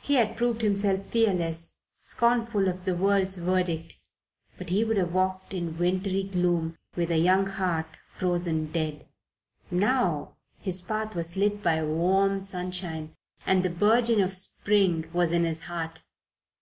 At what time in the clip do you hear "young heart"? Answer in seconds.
7.18-7.84